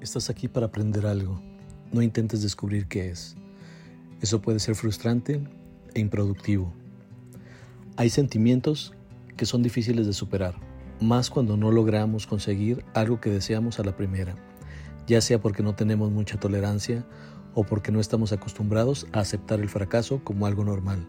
[0.00, 1.42] Estás aquí para aprender algo.
[1.92, 3.36] No intentes descubrir qué es.
[4.22, 5.42] Eso puede ser frustrante
[5.92, 6.72] e improductivo.
[7.98, 8.94] Hay sentimientos
[9.36, 10.54] que son difíciles de superar,
[11.02, 14.36] más cuando no logramos conseguir algo que deseamos a la primera,
[15.06, 17.04] ya sea porque no tenemos mucha tolerancia
[17.54, 21.06] o porque no estamos acostumbrados a aceptar el fracaso como algo normal.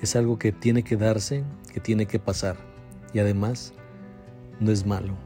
[0.00, 2.56] Es algo que tiene que darse, que tiene que pasar,
[3.12, 3.74] y además
[4.58, 5.25] no es malo.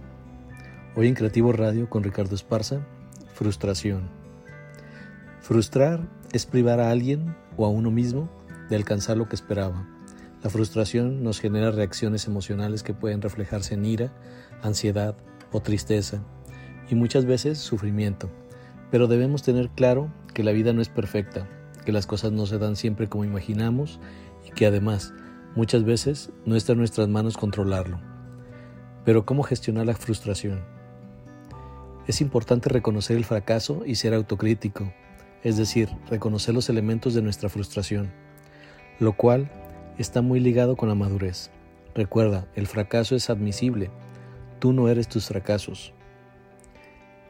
[0.96, 2.84] Hoy en Creativo Radio con Ricardo Esparza,
[3.32, 4.10] frustración.
[5.40, 8.28] Frustrar es privar a alguien o a uno mismo
[8.68, 9.86] de alcanzar lo que esperaba.
[10.42, 14.12] La frustración nos genera reacciones emocionales que pueden reflejarse en ira,
[14.62, 15.16] ansiedad
[15.52, 16.24] o tristeza
[16.90, 18.28] y muchas veces sufrimiento.
[18.90, 21.46] Pero debemos tener claro que la vida no es perfecta,
[21.84, 24.00] que las cosas no se dan siempre como imaginamos
[24.44, 25.14] y que además
[25.54, 28.00] muchas veces no está en nuestras manos controlarlo.
[29.04, 30.79] Pero ¿cómo gestionar la frustración?
[32.06, 34.92] Es importante reconocer el fracaso y ser autocrítico,
[35.42, 38.10] es decir, reconocer los elementos de nuestra frustración,
[38.98, 39.50] lo cual
[39.98, 41.50] está muy ligado con la madurez.
[41.94, 43.90] Recuerda, el fracaso es admisible,
[44.58, 45.92] tú no eres tus fracasos.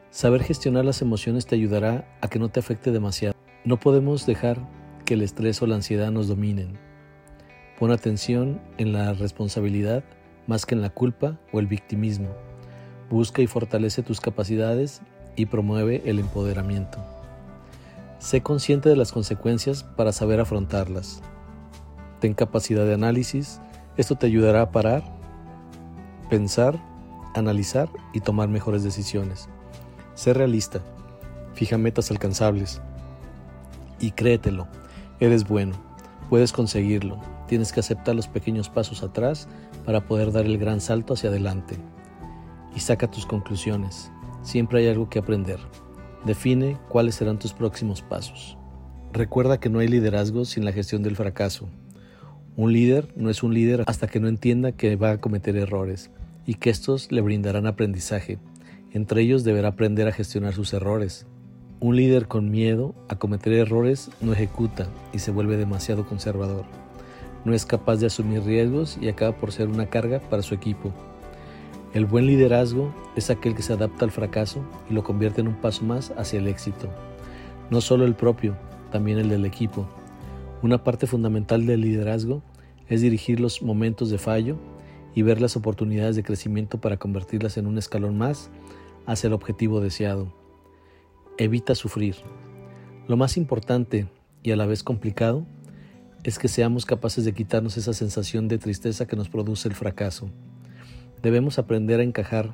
[0.09, 3.35] Saber gestionar las emociones te ayudará a que no te afecte demasiado.
[3.63, 4.57] No podemos dejar
[5.05, 6.77] que el estrés o la ansiedad nos dominen.
[7.79, 10.03] Pon atención en la responsabilidad
[10.47, 12.27] más que en la culpa o el victimismo.
[13.11, 15.01] Busca y fortalece tus capacidades
[15.35, 16.97] y promueve el empoderamiento.
[18.19, 21.21] Sé consciente de las consecuencias para saber afrontarlas.
[22.21, 23.59] Ten capacidad de análisis.
[23.97, 25.03] Esto te ayudará a parar,
[26.29, 26.79] pensar,
[27.35, 29.49] analizar y tomar mejores decisiones.
[30.13, 30.79] Sé realista.
[31.53, 32.79] Fija metas alcanzables.
[33.99, 34.67] Y créetelo.
[35.19, 35.75] Eres bueno.
[36.29, 37.19] Puedes conseguirlo.
[37.49, 39.49] Tienes que aceptar los pequeños pasos atrás
[39.85, 41.77] para poder dar el gran salto hacia adelante
[42.81, 44.11] saca tus conclusiones.
[44.43, 45.59] Siempre hay algo que aprender.
[46.25, 48.57] Define cuáles serán tus próximos pasos.
[49.13, 51.69] Recuerda que no hay liderazgo sin la gestión del fracaso.
[52.55, 56.11] Un líder no es un líder hasta que no entienda que va a cometer errores
[56.45, 58.39] y que estos le brindarán aprendizaje.
[58.91, 61.25] Entre ellos deberá aprender a gestionar sus errores.
[61.79, 66.65] Un líder con miedo a cometer errores no ejecuta y se vuelve demasiado conservador.
[67.43, 70.93] No es capaz de asumir riesgos y acaba por ser una carga para su equipo.
[71.93, 75.55] El buen liderazgo es aquel que se adapta al fracaso y lo convierte en un
[75.55, 76.89] paso más hacia el éxito.
[77.69, 78.55] No solo el propio,
[78.91, 79.85] también el del equipo.
[80.61, 82.43] Una parte fundamental del liderazgo
[82.87, 84.57] es dirigir los momentos de fallo
[85.13, 88.49] y ver las oportunidades de crecimiento para convertirlas en un escalón más
[89.05, 90.33] hacia el objetivo deseado.
[91.37, 92.15] Evita sufrir.
[93.09, 94.07] Lo más importante
[94.43, 95.45] y a la vez complicado
[96.23, 100.29] es que seamos capaces de quitarnos esa sensación de tristeza que nos produce el fracaso.
[101.21, 102.53] Debemos aprender a encajar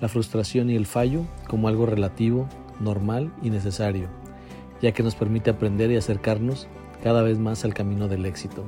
[0.00, 2.48] la frustración y el fallo como algo relativo,
[2.80, 4.08] normal y necesario,
[4.80, 6.66] ya que nos permite aprender y acercarnos
[7.02, 8.64] cada vez más al camino del éxito.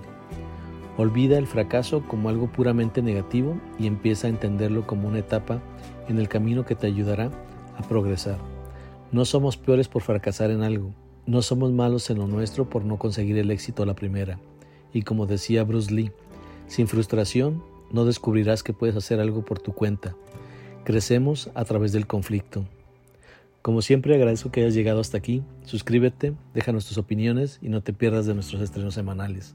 [0.97, 5.61] Olvida el fracaso como algo puramente negativo y empieza a entenderlo como una etapa
[6.09, 7.31] en el camino que te ayudará
[7.77, 8.39] a progresar.
[9.11, 10.93] No somos peores por fracasar en algo,
[11.27, 14.39] no somos malos en lo nuestro por no conseguir el éxito a la primera.
[14.93, 16.13] Y como decía Bruce Lee,
[16.69, 17.63] sin frustración
[17.95, 20.17] no descubrirás que puedes hacer algo por tu cuenta.
[20.85, 22.65] Crecemos a través del conflicto.
[23.63, 25.43] Como siempre agradezco que hayas llegado hasta aquí.
[25.65, 29.55] Suscríbete, déjanos tus opiniones y no te pierdas de nuestros estrenos semanales.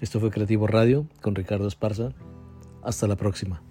[0.00, 2.10] Esto fue Creativo Radio con Ricardo Esparza.
[2.82, 3.62] Hasta la próxima.